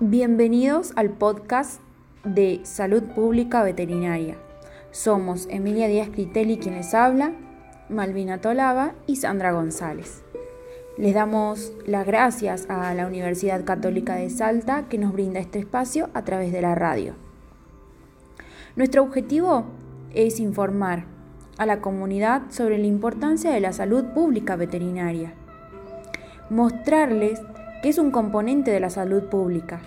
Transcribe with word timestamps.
Bienvenidos 0.00 0.92
al 0.96 1.10
podcast 1.10 1.80
de 2.24 2.58
Salud 2.64 3.04
Pública 3.14 3.62
Veterinaria. 3.62 4.36
Somos 4.90 5.46
Emilia 5.48 5.86
Díaz 5.86 6.08
Critelli 6.08 6.58
quien 6.58 6.74
les 6.74 6.94
habla, 6.94 7.30
Malvina 7.88 8.40
Tolava 8.40 8.94
y 9.06 9.14
Sandra 9.14 9.52
González. 9.52 10.24
Les 10.98 11.14
damos 11.14 11.72
las 11.86 12.04
gracias 12.06 12.68
a 12.68 12.92
la 12.94 13.06
Universidad 13.06 13.64
Católica 13.64 14.16
de 14.16 14.30
Salta 14.30 14.88
que 14.88 14.98
nos 14.98 15.12
brinda 15.12 15.38
este 15.38 15.60
espacio 15.60 16.10
a 16.12 16.24
través 16.24 16.50
de 16.50 16.60
la 16.60 16.74
radio. 16.74 17.14
Nuestro 18.74 19.04
objetivo 19.04 19.64
es 20.12 20.40
informar 20.40 21.04
a 21.56 21.66
la 21.66 21.80
comunidad 21.80 22.42
sobre 22.48 22.78
la 22.78 22.86
importancia 22.86 23.52
de 23.52 23.60
la 23.60 23.72
salud 23.72 24.06
pública 24.06 24.56
veterinaria, 24.56 25.34
mostrarles 26.50 27.40
que 27.84 27.90
es 27.90 27.98
un 27.98 28.12
componente 28.12 28.70
de 28.70 28.80
la 28.80 28.88
salud 28.88 29.24
pública, 29.24 29.82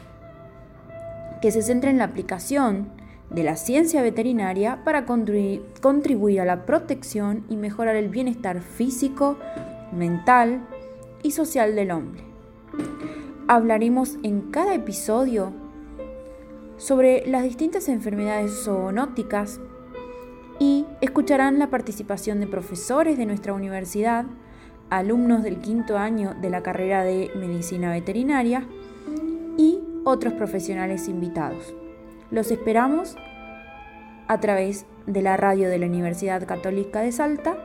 que 1.41 1.49
se 1.49 1.63
centra 1.63 1.89
en 1.89 1.97
la 1.97 2.03
aplicación 2.03 2.89
de 3.31 3.41
la 3.41 3.55
ciencia 3.55 4.03
veterinaria 4.03 4.83
para 4.83 5.07
contribuir 5.07 6.41
a 6.41 6.45
la 6.45 6.67
protección 6.67 7.43
y 7.49 7.55
mejorar 7.55 7.95
el 7.95 8.09
bienestar 8.09 8.61
físico, 8.61 9.39
mental 9.91 10.61
y 11.23 11.31
social 11.31 11.73
del 11.73 11.89
hombre. 11.89 12.21
Hablaremos 13.47 14.19
en 14.21 14.41
cada 14.51 14.75
episodio 14.75 15.51
sobre 16.77 17.25
las 17.25 17.41
distintas 17.41 17.89
enfermedades 17.89 18.63
zoonóticas 18.63 19.59
y 20.59 20.85
escucharán 21.01 21.57
la 21.57 21.71
participación 21.71 22.41
de 22.41 22.45
profesores 22.45 23.17
de 23.17 23.25
nuestra 23.25 23.53
universidad, 23.53 24.27
alumnos 24.89 25.43
del 25.43 25.59
quinto 25.59 25.97
año 25.97 26.35
de 26.41 26.49
la 26.49 26.63
carrera 26.63 27.03
de 27.03 27.31
medicina 27.35 27.91
veterinaria 27.91 28.67
y 29.57 29.79
otros 30.03 30.33
profesionales 30.33 31.07
invitados. 31.07 31.73
Los 32.31 32.51
esperamos 32.51 33.15
a 34.27 34.39
través 34.39 34.85
de 35.05 35.21
la 35.21 35.37
radio 35.37 35.69
de 35.69 35.79
la 35.79 35.85
Universidad 35.85 36.45
Católica 36.45 37.01
de 37.01 37.11
Salta 37.11 37.57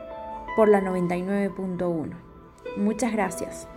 por 0.55 0.69
la 0.69 0.81
99.1. 0.81 2.13
Muchas 2.77 3.11
gracias. 3.11 3.67